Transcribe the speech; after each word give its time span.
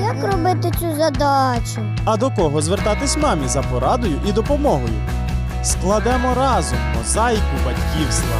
Як 0.00 0.32
робити 0.32 0.72
цю 0.80 0.96
задачу? 0.96 1.80
А 2.04 2.16
до 2.16 2.30
кого 2.30 2.62
звертатись 2.62 3.16
мамі 3.16 3.48
за 3.48 3.62
порадою 3.62 4.20
і 4.28 4.32
допомогою? 4.32 4.94
Складемо 5.62 6.34
разом 6.34 6.78
мозаїку 6.98 7.42
батьківства. 7.64 8.36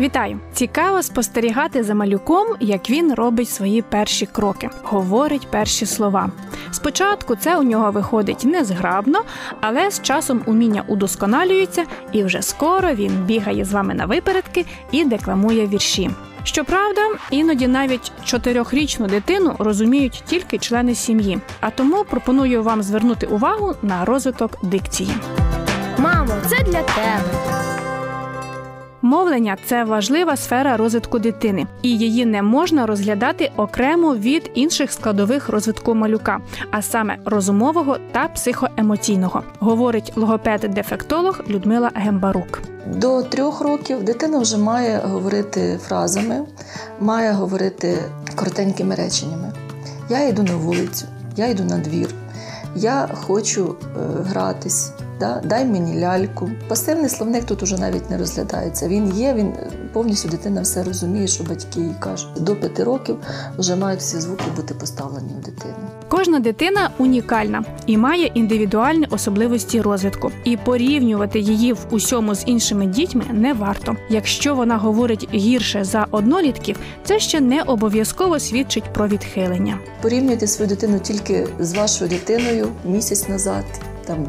Вітаю! 0.00 0.40
Цікаво 0.52 1.02
спостерігати 1.02 1.82
за 1.82 1.94
малюком, 1.94 2.46
як 2.60 2.90
він 2.90 3.14
робить 3.14 3.48
свої 3.48 3.82
перші 3.82 4.26
кроки, 4.26 4.70
говорить 4.82 5.50
перші 5.50 5.86
слова. 5.86 6.30
Спочатку 6.70 7.36
це 7.36 7.58
у 7.58 7.62
нього 7.62 7.90
виходить 7.90 8.44
незграбно, 8.44 9.18
але 9.60 9.90
з 9.90 10.02
часом 10.02 10.40
уміння 10.46 10.82
удосконалюється, 10.86 11.84
і 12.12 12.24
вже 12.24 12.42
скоро 12.42 12.94
він 12.94 13.12
бігає 13.12 13.64
з 13.64 13.72
вами 13.72 13.94
на 13.94 14.06
випередки 14.06 14.66
і 14.92 15.04
декламує 15.04 15.66
вірші. 15.66 16.10
Щоправда, 16.48 17.00
іноді 17.30 17.68
навіть 17.68 18.12
чотирьохрічну 18.24 19.06
дитину 19.06 19.54
розуміють 19.58 20.22
тільки 20.26 20.58
члени 20.58 20.94
сім'ї, 20.94 21.38
а 21.60 21.70
тому 21.70 22.04
пропоную 22.04 22.62
вам 22.62 22.82
звернути 22.82 23.26
увагу 23.26 23.74
на 23.82 24.04
розвиток 24.04 24.64
дикції. 24.64 25.10
Мамо, 25.98 26.32
це 26.46 26.56
для 26.56 26.82
тебе. 26.82 27.22
Мовлення 29.02 29.56
це 29.64 29.84
важлива 29.84 30.36
сфера 30.36 30.76
розвитку 30.76 31.18
дитини, 31.18 31.66
і 31.82 31.98
її 31.98 32.26
не 32.26 32.42
можна 32.42 32.86
розглядати 32.86 33.50
окремо 33.56 34.14
від 34.14 34.50
інших 34.54 34.92
складових 34.92 35.48
розвитку 35.48 35.94
малюка, 35.94 36.40
а 36.70 36.82
саме 36.82 37.16
розумового 37.24 37.96
та 38.12 38.28
психоемоційного, 38.28 39.42
говорить 39.60 40.12
логопед-дефектолог 40.16 41.50
Людмила 41.50 41.90
Гембарук. 41.94 42.77
До 42.94 43.22
трьох 43.22 43.60
років 43.60 44.02
дитина 44.04 44.38
вже 44.38 44.58
має 44.58 44.98
говорити 44.98 45.78
фразами, 45.88 46.44
має 47.00 47.32
говорити 47.32 47.98
коротенькими 48.34 48.94
реченнями. 48.94 49.52
Я 50.10 50.28
йду 50.28 50.42
на 50.42 50.56
вулицю, 50.56 51.06
я 51.36 51.46
йду 51.46 51.64
на 51.64 51.78
двір, 51.78 52.14
я 52.76 53.08
хочу 53.14 53.76
е, 53.82 53.98
гратись. 54.24 54.92
Да? 55.20 55.40
Дай 55.44 55.64
мені 55.64 56.00
ляльку. 56.00 56.50
Пасивний 56.68 57.08
словник 57.08 57.44
тут 57.44 57.62
уже 57.62 57.78
навіть 57.78 58.10
не 58.10 58.18
розглядається. 58.18 58.88
Він 58.88 59.12
є, 59.12 59.34
він 59.34 59.52
повністю 59.92 60.28
дитина 60.28 60.60
все 60.60 60.82
розуміє, 60.82 61.26
що 61.26 61.44
батьки 61.44 61.80
їй 61.80 61.94
кажуть. 62.00 62.28
До 62.36 62.56
п'яти 62.56 62.84
років 62.84 63.16
вже 63.58 63.76
мають 63.76 64.00
всі 64.00 64.20
звуки 64.20 64.44
бути 64.56 64.74
поставлені 64.74 65.32
в 65.40 65.44
дитини. 65.44 65.74
Кожна 66.08 66.40
дитина 66.40 66.90
унікальна 66.98 67.64
і 67.86 67.96
має 67.96 68.26
індивідуальні 68.26 69.06
особливості 69.10 69.80
розвитку, 69.80 70.30
і 70.44 70.56
порівнювати 70.56 71.40
її 71.40 71.72
в 71.72 71.86
усьому 71.90 72.34
з 72.34 72.42
іншими 72.46 72.86
дітьми 72.86 73.24
не 73.32 73.52
варто. 73.52 73.96
Якщо 74.10 74.54
вона 74.54 74.76
говорить 74.78 75.28
гірше 75.34 75.84
за 75.84 76.06
однолітків, 76.10 76.76
це 77.04 77.18
ще 77.18 77.40
не 77.40 77.62
обов'язково 77.62 78.38
свідчить 78.38 78.92
про 78.92 79.08
відхилення. 79.08 79.78
Порівнюйте 80.02 80.46
свою 80.46 80.68
дитину 80.68 80.98
тільки 80.98 81.48
з 81.58 81.74
вашою 81.74 82.10
дитиною 82.10 82.68
місяць 82.84 83.28
назад, 83.28 83.64
там 84.06 84.26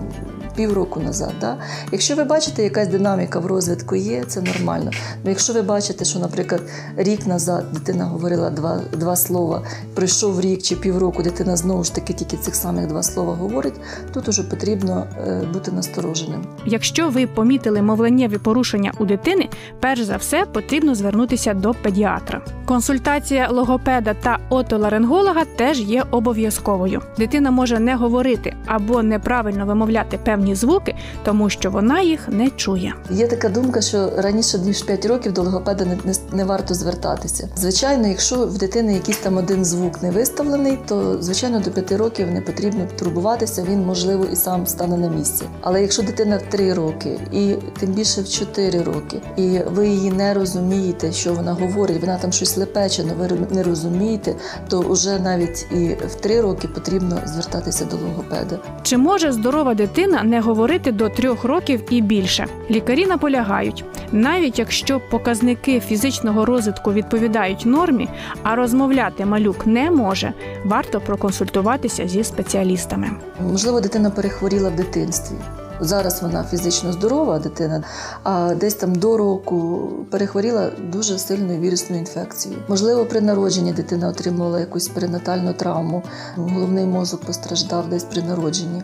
півроку 0.55 0.99
назад. 0.99 1.33
Да? 1.41 1.57
Якщо 1.91 2.15
ви 2.15 2.23
бачите, 2.23 2.63
якась 2.63 2.87
динаміка 2.87 3.39
в 3.39 3.45
розвитку 3.45 3.95
є, 3.95 4.23
це 4.27 4.41
нормально. 4.41 4.91
Ну, 5.23 5.29
Якщо 5.29 5.53
ви 5.53 5.61
бачите, 5.61 6.05
що, 6.05 6.19
наприклад, 6.19 6.61
рік 6.97 7.27
назад 7.27 7.65
дитина 7.73 8.05
говорила 8.05 8.49
два 8.49 8.81
два 8.91 9.15
слова, 9.15 9.63
пройшов 9.95 10.41
рік 10.41 10.61
чи 10.61 10.75
півроку, 10.75 11.23
дитина 11.23 11.55
знову 11.55 11.83
ж 11.83 11.95
таки 11.95 12.13
тільки 12.13 12.37
цих 12.37 12.55
самих 12.55 12.87
два 12.87 13.03
слова 13.03 13.35
говорить, 13.35 13.73
тут 14.13 14.27
уже 14.27 14.43
потрібно 14.43 15.07
е, 15.17 15.43
бути 15.53 15.71
настороженим. 15.71 16.45
Якщо 16.65 17.09
ви 17.09 17.27
помітили 17.27 17.81
мовленнєві 17.81 18.37
порушення 18.37 18.91
у 18.99 19.05
дитини, 19.05 19.49
перш 19.79 20.01
за 20.01 20.15
все 20.15 20.45
потрібно 20.45 20.95
звернутися 20.95 21.53
до 21.53 21.73
педіатра. 21.73 22.41
Консультація 22.69 23.49
логопеда 23.51 24.13
та 24.13 24.39
отоларинголога 24.49 25.45
теж 25.45 25.79
є 25.79 26.03
обов'язковою. 26.11 27.01
Дитина 27.17 27.51
може 27.51 27.79
не 27.79 27.95
говорити 27.95 28.53
або 28.65 29.03
неправильно 29.03 29.65
вимовляти 29.65 30.17
певні 30.17 30.55
звуки, 30.55 30.95
тому 31.23 31.49
що 31.49 31.71
вона 31.71 32.01
їх 32.01 32.27
не 32.27 32.49
чує. 32.49 32.93
Є 33.09 33.27
така 33.27 33.49
думка, 33.49 33.81
що 33.81 34.11
раніше 34.17 34.59
ніж 34.59 34.81
5 34.81 35.05
років 35.05 35.33
до 35.33 35.43
логопеда 35.43 35.85
не, 35.85 35.97
не, 36.05 36.13
не 36.31 36.45
варто 36.45 36.73
звертатися. 36.73 37.49
Звичайно, 37.55 38.07
якщо 38.07 38.35
в 38.35 38.57
дитини 38.57 38.93
якийсь 38.93 39.17
там 39.17 39.37
один 39.37 39.65
звук 39.65 40.03
не 40.03 40.11
виставлений, 40.11 40.79
то 40.87 41.21
звичайно 41.21 41.59
до 41.59 41.71
5 41.71 41.91
років 41.91 42.31
не 42.31 42.41
потрібно 42.41 42.87
турбуватися. 42.99 43.65
Він 43.69 43.85
можливо 43.85 44.25
і 44.33 44.35
сам 44.35 44.67
стане 44.67 44.97
на 44.97 45.07
місці. 45.09 45.45
Але 45.61 45.81
якщо 45.81 46.03
дитина 46.03 46.37
в 46.37 46.51
3 46.51 46.73
роки, 46.73 47.19
і 47.31 47.55
тим 47.79 47.91
більше 47.91 48.21
в 48.21 48.29
4 48.29 48.81
роки, 48.81 49.21
і 49.37 49.59
ви 49.71 49.87
її 49.87 50.11
не 50.11 50.33
розумієте, 50.33 51.11
що 51.11 51.33
вона 51.33 51.53
говорить, 51.53 52.01
вона 52.01 52.17
там 52.17 52.31
щось 52.31 52.58
лепечено, 52.59 53.13
ви 53.19 53.29
не 53.51 53.63
розумієте, 53.63 54.35
то 54.69 54.79
вже 54.81 55.19
навіть 55.19 55.67
і 55.71 55.97
в 56.07 56.15
3 56.15 56.41
роки 56.41 56.67
потрібно 56.67 57.19
звертатися 57.25 57.85
до 57.85 57.97
логопеда. 57.97 58.59
Чи 58.83 58.97
може 58.97 59.31
здорова 59.31 59.73
дитина 59.73 60.23
не 60.23 60.41
говорити 60.41 60.91
до 60.91 61.09
трьох 61.09 61.43
років 61.43 61.81
і 61.89 62.01
більше? 62.01 62.47
Лікарі 62.71 63.05
наполягають, 63.05 63.85
навіть 64.11 64.59
якщо 64.59 65.01
показники 65.11 65.79
фізичного 65.79 66.45
розвитку 66.45 66.93
відповідають 66.93 67.65
нормі, 67.65 68.09
а 68.43 68.55
розмовляти 68.55 69.25
малюк 69.25 69.65
не 69.65 69.91
може, 69.91 70.33
варто 70.65 71.01
проконсультуватися 71.01 72.07
зі 72.07 72.23
спеціалістами. 72.23 73.09
Можливо, 73.41 73.81
дитина 73.81 74.09
перехворіла 74.09 74.69
в 74.69 74.75
дитинстві. 74.75 75.35
Зараз 75.81 76.21
вона 76.21 76.43
фізично 76.43 76.93
здорова 76.93 77.39
дитина, 77.39 77.83
а 78.23 78.55
десь 78.55 78.73
там 78.73 78.95
до 78.95 79.17
року 79.17 79.89
перехворіла 80.11 80.71
дуже 80.91 81.19
сильною 81.19 81.59
вірусною 81.59 82.01
інфекцією. 82.01 82.61
Можливо, 82.67 83.05
при 83.05 83.21
народженні 83.21 83.73
дитина 83.73 84.07
отримувала 84.07 84.59
якусь 84.59 84.87
перинатальну 84.87 85.53
травму, 85.53 86.03
головний 86.35 86.85
мозок 86.85 87.21
постраждав 87.21 87.89
десь 87.89 88.03
при 88.03 88.21
народженні. 88.21 88.81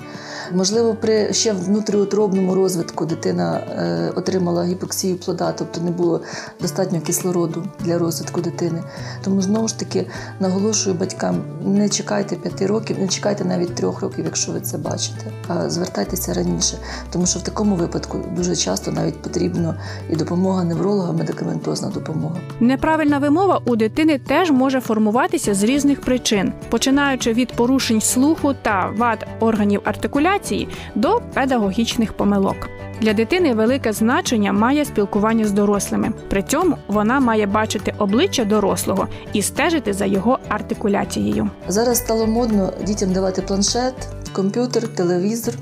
Можливо, 0.53 0.95
при 1.01 1.33
ще 1.33 1.53
внутріутробному 1.53 2.55
розвитку 2.55 3.05
дитина 3.05 3.57
е, 3.57 4.11
отримала 4.15 4.63
гіпоксію 4.63 5.17
плода, 5.17 5.51
тобто 5.57 5.81
не 5.81 5.91
було 5.91 6.21
достатньо 6.61 7.01
кислороду 7.01 7.63
для 7.79 7.97
розвитку 7.97 8.41
дитини. 8.41 8.83
Тому 9.23 9.41
знову 9.41 9.67
ж 9.67 9.79
таки 9.79 10.07
наголошую 10.39 10.95
батькам: 10.95 11.43
не 11.61 11.89
чекайте 11.89 12.35
п'яти 12.35 12.67
років, 12.67 12.99
не 12.99 13.07
чекайте 13.07 13.45
навіть 13.45 13.75
трьох 13.75 14.01
років, 14.01 14.25
якщо 14.25 14.51
ви 14.51 14.61
це 14.61 14.77
бачите, 14.77 15.31
а 15.47 15.69
звертайтеся 15.69 16.33
раніше, 16.33 16.77
тому 17.11 17.25
що 17.25 17.39
в 17.39 17.41
такому 17.41 17.75
випадку 17.75 18.19
дуже 18.35 18.55
часто 18.55 18.91
навіть 18.91 19.21
потрібна 19.21 19.75
і 20.09 20.15
допомога 20.15 20.63
невролога, 20.63 21.11
медикаментозна 21.11 21.89
допомога. 21.89 22.35
Неправильна 22.59 23.17
вимова 23.17 23.61
у 23.65 23.75
дитини 23.75 24.19
теж 24.19 24.51
може 24.51 24.81
формуватися 24.81 25.53
з 25.53 25.63
різних 25.63 26.01
причин, 26.01 26.53
починаючи 26.69 27.33
від 27.33 27.53
порушень 27.53 28.01
слуху 28.01 28.53
та 28.61 28.93
вад 28.97 29.27
органів 29.39 29.81
артикуляції 29.85 30.67
до 30.95 31.21
педагогічних 31.33 32.13
помилок. 32.13 32.55
Для 33.01 33.13
дитини 33.13 33.53
велике 33.53 33.93
значення 33.93 34.53
має 34.53 34.85
спілкування 34.85 35.45
з 35.45 35.51
дорослими. 35.51 36.11
При 36.29 36.43
цьому 36.43 36.77
вона 36.87 37.19
має 37.19 37.45
бачити 37.45 37.93
обличчя 37.97 38.45
дорослого 38.45 39.07
і 39.33 39.41
стежити 39.41 39.93
за 39.93 40.05
його 40.05 40.39
артикуляцією. 40.49 41.49
Зараз 41.67 41.97
стало 41.97 42.27
модно 42.27 42.73
дітям 42.85 43.13
давати 43.13 43.41
планшет, 43.41 43.93
комп'ютер, 44.35 44.87
телевізор, 44.87 45.53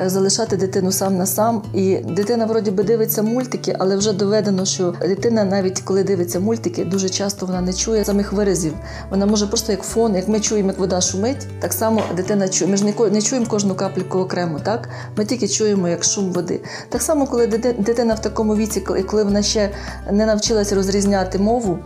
е, 0.00 0.08
залишати 0.08 0.56
дитину 0.56 0.92
сам 0.92 1.16
на 1.16 1.26
сам. 1.26 1.62
І 1.74 1.96
дитина 1.96 2.46
вроді 2.46 2.70
би 2.70 2.82
дивиться 2.82 3.22
мультики, 3.22 3.76
але 3.78 3.96
вже 3.96 4.12
доведено, 4.12 4.64
що 4.64 4.94
дитина, 5.00 5.44
навіть 5.44 5.80
коли 5.80 6.04
дивиться 6.04 6.40
мультики, 6.40 6.84
дуже 6.84 7.08
часто 7.08 7.46
вона 7.46 7.60
не 7.60 7.72
чує 7.72 8.04
самих 8.04 8.32
виразів. 8.32 8.72
Вона 9.10 9.26
може 9.26 9.46
просто 9.46 9.72
як 9.72 9.82
фон, 9.82 10.14
як 10.14 10.28
ми 10.28 10.40
чуємо, 10.40 10.68
як 10.68 10.78
вода 10.78 11.00
шумить, 11.00 11.46
так 11.60 11.72
само 11.72 12.02
дитина 12.16 12.48
чує. 12.48 12.70
Ми 12.70 12.76
ж 12.76 12.84
не 13.10 13.22
чуємо 13.22 13.46
кожну 13.46 13.74
капліку 13.74 14.18
окремо, 14.18 14.60
так 14.64 14.88
ми 15.16 15.24
тільки 15.24 15.48
чуємо 15.48 15.88
як 15.88 16.04
шум 16.04 16.32
води. 16.32 16.60
Так 16.88 17.02
само, 17.02 17.26
коли 17.26 17.46
дитина 17.78 18.14
в 18.14 18.22
такому 18.22 18.56
віці, 18.56 18.80
коли 18.80 19.24
вона 19.24 19.42
ще 19.42 19.70
не 20.12 20.26
навчилася 20.26 20.74
розрізняти 20.74 21.38
мову 21.38 21.78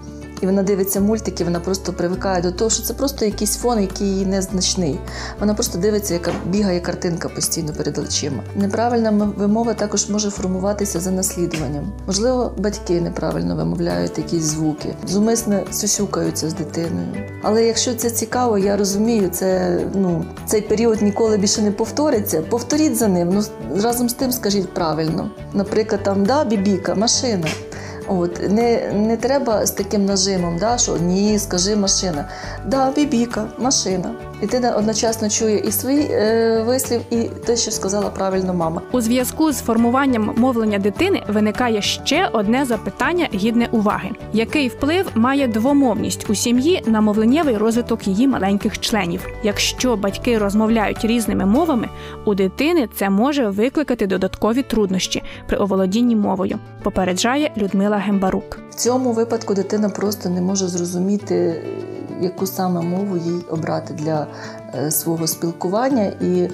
і 0.45 0.47
вона 0.47 0.63
дивиться 0.63 1.01
мультики, 1.01 1.45
вона 1.45 1.61
просто 1.61 1.93
привикає 1.93 2.43
до 2.43 2.53
того, 2.53 2.71
що 2.71 2.83
це 2.83 2.95
просто 2.95 3.25
якийсь 3.25 3.57
фон, 3.57 3.81
який 3.81 4.09
їй 4.09 4.27
незначний. 4.27 5.01
Вона 5.41 5.55
просто 5.55 5.79
дивиться, 5.79 6.15
яка 6.15 6.33
бігає 6.47 6.81
картинка 6.81 7.29
постійно 7.29 7.73
перед 7.73 7.99
очима. 7.99 8.43
Неправильна 8.57 9.11
вимова 9.37 9.75
також 9.75 10.09
може 10.09 10.31
формуватися 10.31 11.01
за 11.01 11.11
наслідуванням. 11.11 11.93
Можливо, 12.07 12.53
батьки 12.59 13.01
неправильно 13.01 13.57
вимовляють 13.57 14.19
якісь 14.19 14.43
звуки, 14.43 14.95
зумисне 15.07 15.65
сюсюкаються 15.71 16.51
з 16.51 16.55
дитиною. 16.55 17.07
Але 17.43 17.65
якщо 17.65 17.95
це 17.95 18.11
цікаво, 18.11 18.59
я 18.59 18.77
розумію, 18.77 19.29
це 19.29 19.79
ну 19.95 20.25
цей 20.47 20.61
період 20.61 21.03
ніколи 21.03 21.37
більше 21.39 21.63
не 21.63 21.71
повториться. 21.71 22.43
Повторіть 22.43 22.97
за 22.97 23.09
ним. 23.09 23.31
Ну 23.35 23.43
разом 23.83 24.09
з 24.09 24.15
тим 24.15 24.33
скажіть 24.33 24.75
правильно. 24.75 25.31
Наприклад, 25.53 26.03
там 26.03 26.25
да, 26.25 26.45
бібіка, 26.45 26.95
машина. 26.95 27.47
От 28.09 28.51
не, 28.51 28.93
не 28.93 29.17
треба 29.17 29.67
з 29.67 29.71
таким 29.71 30.05
нажимом, 30.05 30.59
да, 30.59 30.79
що 30.79 30.97
ні, 30.97 31.39
скажи 31.39 31.77
машина. 31.77 32.29
Да, 32.67 32.91
бібіка, 32.91 33.47
машина. 33.59 34.11
Дитина 34.41 34.77
одночасно 34.77 35.29
чує 35.29 35.59
і 35.59 35.73
свій 35.73 36.01
е, 36.11 36.63
вислів, 36.67 37.01
і 37.11 37.23
те, 37.23 37.57
що 37.57 37.71
сказала 37.71 38.11
правильно 38.11 38.55
мама. 38.55 38.83
У 38.93 39.01
зв'язку 39.01 39.53
з 39.53 39.61
формуванням 39.61 40.35
мовлення 40.37 40.79
дитини 40.79 41.23
виникає 41.29 41.83
ще 41.83 42.29
одне 42.33 42.65
запитання 42.65 43.29
гідне 43.35 43.69
уваги: 43.71 44.11
який 44.33 44.69
вплив 44.69 45.07
має 45.15 45.49
двомовність 45.49 46.31
у 46.31 46.35
сім'ї 46.35 46.83
на 46.87 47.01
мовленнєвий 47.01 47.57
розвиток 47.57 48.07
її 48.07 48.29
маленьких 48.29 48.81
членів? 48.81 49.27
Якщо 49.43 49.97
батьки 49.97 50.39
розмовляють 50.39 51.05
різними 51.05 51.47
мовами, 51.47 51.89
у 52.25 52.35
дитини 52.35 52.89
це 52.95 53.11
може 53.11 53.49
викликати 53.49 54.07
додаткові 54.07 54.63
труднощі 54.63 55.23
при 55.47 55.57
оволодінні 55.57 56.17
мовою, 56.17 56.59
попереджає 56.83 57.53
Людмила 57.57 57.94
Гембарук. 57.99 58.59
В 58.71 58.75
цьому 58.75 59.13
випадку 59.13 59.55
дитина 59.55 59.89
просто 59.89 60.29
не 60.29 60.41
може 60.41 60.69
зрозуміти, 60.69 61.63
яку 62.21 62.47
саме 62.47 62.81
мову 62.81 63.17
їй 63.17 63.45
обрати 63.51 63.95
для 63.95 64.27
е, 64.75 64.91
свого 64.91 65.27
спілкування. 65.27 66.05
І 66.05 66.41
е, 66.43 66.51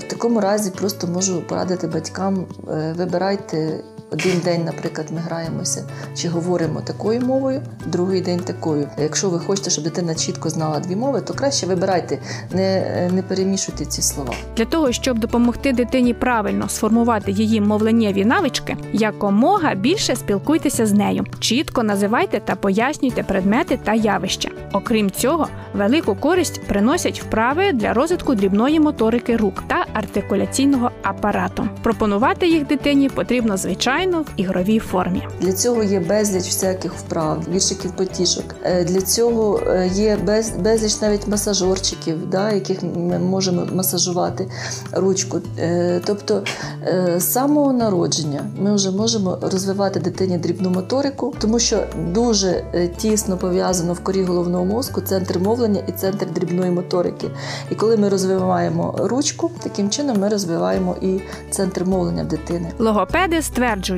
в 0.00 0.02
такому 0.10 0.40
разі 0.40 0.70
просто 0.70 1.06
можу 1.06 1.42
порадити 1.42 1.86
батькам: 1.86 2.46
е, 2.68 2.94
вибирайте 2.98 3.84
один 4.12 4.40
день, 4.44 4.64
наприклад, 4.64 5.06
ми 5.10 5.20
граємося 5.20 5.84
чи 6.14 6.28
говоримо 6.28 6.80
такою 6.80 7.20
мовою, 7.20 7.62
другий 7.86 8.20
день 8.20 8.40
такою. 8.40 8.88
Якщо 8.98 9.30
ви 9.30 9.38
хочете, 9.38 9.70
щоб 9.70 9.84
дитина 9.84 10.14
чітко 10.14 10.50
знала 10.50 10.80
дві 10.80 10.96
мови, 10.96 11.20
то 11.20 11.34
краще 11.34 11.66
вибирайте, 11.66 12.18
не, 12.52 13.10
не 13.12 13.22
перемішуйте 13.22 13.84
ці 13.84 14.02
слова. 14.02 14.34
Для 14.56 14.64
того 14.64 14.92
щоб 14.92 15.18
допомогти 15.18 15.72
дитині 15.72 16.14
правильно 16.14 16.68
сформувати 16.68 17.32
її 17.32 17.60
мовленнєві 17.60 18.24
навички, 18.24 18.76
якомога 18.92 19.74
більше 19.74 20.16
спілкуйтеся 20.16 20.86
з 20.86 20.92
нею, 20.92 21.24
чітко 21.40 21.82
називайте 21.82 22.40
та 22.40 22.54
пояснюйте 22.54 23.22
предмети 23.22 23.78
та 23.84 23.94
явища. 23.94 24.50
Окрім 24.72 25.10
цього, 25.10 25.48
велику 25.74 26.14
користь 26.14 26.60
приносять 26.66 27.22
вправи 27.22 27.72
для 27.72 27.92
розвитку 27.92 28.34
дрібної 28.34 28.80
моторики 28.80 29.36
рук 29.36 29.62
та 29.66 29.84
артикуляційного 29.92 30.90
апарату. 31.02 31.68
Пропонувати 31.82 32.48
їх 32.48 32.66
дитині 32.66 33.08
потрібно 33.08 33.56
звичайно 33.56 34.01
в 34.10 34.26
ігровій 34.36 34.78
формі. 34.78 35.28
Для 35.40 35.52
цього 35.52 35.82
є 35.82 36.00
безліч 36.00 36.46
всяких 36.46 36.94
вправ, 36.94 37.42
віршиків 37.54 37.96
потішок. 37.96 38.44
Е, 38.64 38.84
Для 38.84 39.00
цього 39.00 39.60
е, 39.66 39.90
є 39.94 40.18
без, 40.26 40.50
безліч 40.50 41.00
навіть 41.00 41.28
масажорчиків, 41.28 42.30
да, 42.30 42.52
яких 42.52 42.82
ми 42.82 43.18
можемо 43.18 43.66
масажувати 43.72 44.48
ручку. 44.92 45.40
Е, 45.58 46.00
Тобто 46.04 46.42
з 47.16 47.32
самого 47.32 47.72
народження 47.72 48.44
ми 48.58 48.74
вже 48.74 48.90
можемо 48.90 49.38
розвивати 49.42 50.00
дитині 50.00 50.38
дрібну 50.38 50.70
моторику, 50.70 51.34
тому 51.38 51.58
що 51.58 51.84
дуже 52.12 52.64
тісно 52.96 53.36
пов'язано 53.36 53.92
в 53.92 54.00
корі 54.00 54.24
головного 54.24 54.64
мозку 54.64 55.00
центр 55.00 55.38
мовлення 55.38 55.82
і 55.88 55.92
центр 55.92 56.26
дрібної 56.32 56.70
моторики. 56.70 57.30
І 57.70 57.74
коли 57.74 57.96
ми 57.96 58.08
розвиваємо 58.08 58.94
ручку, 58.98 59.50
таким 59.62 59.90
чином 59.90 60.20
ми 60.20 60.28
розвиваємо 60.28 60.96
і 61.00 61.20
центр 61.50 61.84
мовлення 61.84 62.22
в 62.22 62.26
дитини. 62.26 62.72
Логопеди 62.78 63.42
стверджують, 63.42 63.91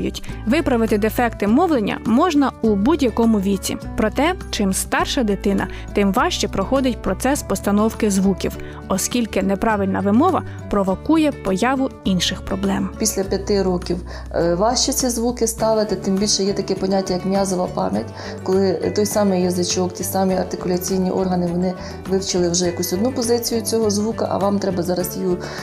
виправити 0.46 0.99
дефекти 0.99 1.46
мовлення 1.46 2.00
можна 2.06 2.52
у 2.62 2.75
будь-якому 2.75 3.41
віці. 3.41 3.76
Проте, 3.96 4.35
чим 4.50 4.73
старша 4.73 5.23
дитина, 5.23 5.69
тим 5.94 6.12
важче 6.12 6.49
проходить 6.49 7.02
процес 7.02 7.43
постановки 7.43 8.11
звуків, 8.11 8.56
оскільки 8.88 9.43
неправильна 9.43 10.00
вимова 10.00 10.43
провокує 10.70 11.32
появу 11.32 11.91
інших 12.05 12.43
проблем. 12.43 12.91
Після 12.99 13.25
п'яти 13.25 13.62
років 13.62 13.99
е, 14.35 14.55
важче 14.55 14.93
ці 14.93 15.08
звуки 15.08 15.46
ставити, 15.46 15.96
тим 15.96 16.17
більше 16.17 16.44
є 16.44 16.52
таке 16.52 16.75
поняття, 16.75 17.14
як 17.14 17.25
м'язова 17.25 17.67
пам'ять, 17.67 18.14
коли 18.43 18.93
той 18.96 19.06
самий 19.06 19.43
язичок, 19.43 19.93
ті 19.93 20.05
самі 20.05 20.35
артикуляційні 20.35 21.11
органи 21.11 21.46
вони 21.46 21.75
вивчили 22.11 22.49
вже 22.49 22.67
якусь 22.67 22.93
одну 22.93 23.12
позицію 23.12 23.62
цього 23.62 23.91
звука, 23.91 24.29
а 24.31 24.38
вам 24.38 24.58
треба 24.58 24.82
зараз 24.82 25.19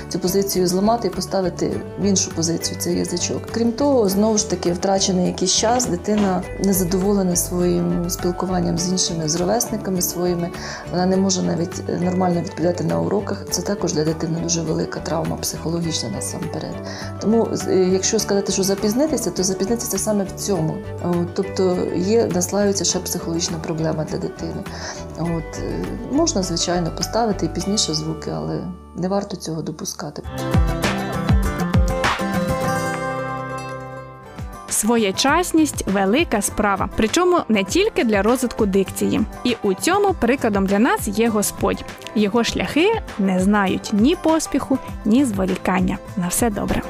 цю 0.09 0.19
позицію 0.19 0.67
зламати 0.67 1.07
і 1.07 1.11
поставити 1.11 1.71
в 1.99 2.05
іншу 2.05 2.31
позицію 2.35 2.79
цей 2.79 2.97
язичок. 2.97 3.41
Крім 3.51 3.71
того, 3.71 4.09
знову 4.21 4.37
ж 4.37 4.49
таки, 4.49 4.73
втрачений 4.73 5.27
якийсь 5.27 5.51
час, 5.51 5.85
дитина 5.85 6.43
незадоволена 6.59 7.35
своїм 7.35 8.09
спілкуванням 8.09 8.77
з 8.77 8.91
іншими 8.91 9.29
з 9.29 9.35
ровесниками 9.35 10.01
своїми. 10.01 10.49
Вона 10.91 11.05
не 11.05 11.17
може 11.17 11.41
навіть 11.41 11.83
е, 11.89 11.99
нормально 11.99 12.41
відповідати 12.41 12.83
на 12.83 12.99
уроках. 12.99 13.45
Це 13.51 13.61
також 13.61 13.93
для 13.93 14.03
дитини 14.03 14.39
дуже 14.43 14.61
велика 14.61 14.99
травма 14.99 15.35
психологічна 15.35 16.09
насамперед. 16.09 16.75
Тому, 17.21 17.47
е, 17.67 17.75
якщо 17.75 18.19
сказати, 18.19 18.51
що 18.51 18.63
запізнитися, 18.63 19.31
то 19.31 19.43
запізнитися 19.43 19.97
саме 19.97 20.23
в 20.23 20.31
цьому. 20.31 20.77
Тобто 21.33 21.77
є 21.95 22.25
наслаюється 22.25 22.83
ще 22.83 22.99
психологічна 22.99 23.57
проблема 23.57 24.03
для 24.03 24.17
дитини. 24.17 24.63
От, 25.19 25.59
е, 25.63 25.85
можна, 26.11 26.43
звичайно, 26.43 26.95
поставити 26.97 27.45
і 27.45 27.49
пізніше 27.49 27.93
звуки, 27.93 28.31
але 28.35 28.67
не 28.95 29.07
варто 29.07 29.37
цього 29.37 29.61
допускати. 29.61 30.23
Своєчасність 34.81 35.87
велика 35.87 36.41
справа, 36.41 36.89
причому 36.97 37.39
не 37.49 37.63
тільки 37.63 38.03
для 38.03 38.21
розвитку 38.21 38.65
дикції. 38.65 39.21
І 39.43 39.57
у 39.63 39.73
цьому 39.73 40.13
прикладом 40.13 40.65
для 40.65 40.79
нас 40.79 41.07
є 41.07 41.29
Господь. 41.29 41.83
Його 42.15 42.43
шляхи 42.43 43.01
не 43.19 43.39
знають 43.39 43.89
ні 43.93 44.15
поспіху, 44.23 44.77
ні 45.05 45.25
зволікання. 45.25 45.97
На 46.17 46.27
все 46.27 46.49
добре. 46.49 46.81